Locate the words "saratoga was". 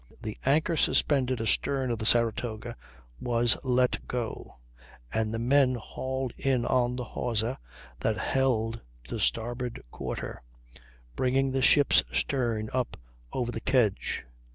2.07-3.55